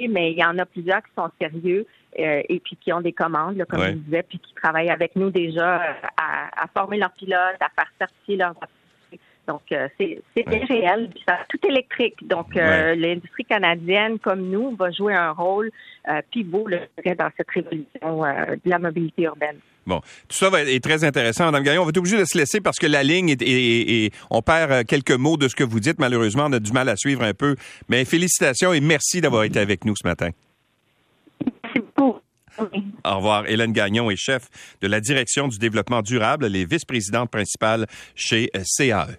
mais 0.09 0.31
il 0.31 0.37
y 0.37 0.43
en 0.43 0.57
a 0.57 0.65
plusieurs 0.65 1.01
qui 1.03 1.11
sont 1.15 1.29
sérieux 1.39 1.85
euh, 2.19 2.41
et 2.47 2.59
puis 2.59 2.77
qui 2.77 2.91
ont 2.93 3.01
des 3.01 3.13
commandes, 3.13 3.63
comme 3.69 3.83
je 3.83 3.91
disais, 3.91 4.23
puis 4.23 4.39
qui 4.39 4.53
travaillent 4.53 4.89
avec 4.89 5.15
nous 5.15 5.29
déjà 5.29 5.81
euh, 5.81 5.93
à, 6.17 6.67
former 6.75 6.97
leurs 6.97 7.11
pilotes, 7.11 7.59
à 7.59 7.69
faire 7.75 7.91
certifier 7.99 8.37
leurs 8.37 8.55
Donc, 9.47 9.61
c'est 9.69 10.21
bien 10.35 10.65
réel. 10.65 11.09
Puis 11.09 11.23
ça, 11.27 11.39
tout 11.49 11.59
électrique. 11.67 12.27
Donc, 12.27 12.55
l'industrie 12.55 13.45
canadienne, 13.45 14.19
comme 14.19 14.49
nous, 14.49 14.75
va 14.75 14.91
jouer 14.91 15.13
un 15.13 15.31
rôle 15.31 15.71
pivot 16.31 16.67
dans 16.69 17.29
cette 17.37 17.49
révolution 17.49 18.21
de 18.21 18.69
la 18.69 18.79
mobilité 18.79 19.23
urbaine. 19.23 19.59
Bon, 19.87 20.01
tout 20.27 20.37
ça 20.37 20.49
va 20.49 20.63
être 20.63 20.83
très 20.83 21.05
intéressant. 21.05 21.45
Madame 21.45 21.63
Gagnon, 21.63 21.81
on 21.81 21.85
va 21.85 21.89
être 21.89 21.97
obligé 21.97 22.17
de 22.17 22.25
se 22.25 22.37
laisser 22.37 22.59
parce 22.59 22.77
que 22.77 22.87
la 22.87 23.03
ligne 23.03 23.29
est, 23.29 23.41
et 23.41 24.11
on 24.29 24.41
perd 24.41 24.71
euh, 24.71 24.83
quelques 24.83 25.11
mots 25.11 25.37
de 25.37 25.47
ce 25.47 25.55
que 25.55 25.63
vous 25.63 25.79
dites. 25.79 25.97
Malheureusement, 25.97 26.47
on 26.47 26.51
a 26.51 26.59
du 26.59 26.73
mal 26.73 26.89
à 26.89 26.97
suivre 26.97 27.23
un 27.23 27.33
peu. 27.33 27.55
Mais 27.87 28.03
félicitations 28.03 28.73
et 28.73 28.81
merci 28.81 29.21
d'avoir 29.21 29.45
été 29.45 29.59
avec 29.59 29.85
nous 29.85 29.95
ce 29.95 30.05
matin. 30.05 30.29
Merci 31.63 31.79
beaucoup. 31.79 32.19
Au 33.05 33.15
revoir. 33.15 33.47
Hélène 33.47 33.71
Gagnon 33.71 34.11
est 34.11 34.17
chef 34.17 34.49
de 34.81 34.87
la 34.87 34.99
direction 34.99 35.47
du 35.47 35.57
développement 35.57 36.01
durable, 36.01 36.47
les 36.47 36.65
vice-présidentes 36.65 37.31
principales 37.31 37.87
chez 38.13 38.49
euh, 38.57 38.63
CAE. 38.77 39.17